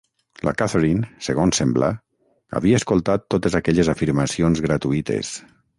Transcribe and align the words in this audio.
La 0.47 0.53
Catherine, 0.61 1.09
segons 1.27 1.61
sembla, 1.61 1.91
havia 2.61 2.81
escoltat 2.83 3.29
totes 3.35 3.61
aquelles 3.61 3.95
afirmacions 3.95 4.69
gratuïtes. 4.71 5.37